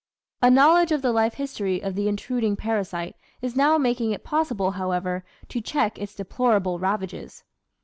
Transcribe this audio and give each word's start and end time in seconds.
A 0.41 0.49
knowledge 0.49 0.91
of 0.91 1.03
the 1.03 1.11
life 1.11 1.35
history 1.35 1.79
of 1.79 1.93
the 1.93 2.07
intruding 2.07 2.55
parasite 2.55 3.15
is 3.39 3.55
now 3.55 3.77
making 3.77 4.09
it 4.13 4.23
possible, 4.23 4.71
however, 4.71 5.23
to 5.49 5.61
check 5.61 5.99
its 5.99 6.15
de 6.15 6.23
plorable 6.25 6.81
ravages. 6.81 7.43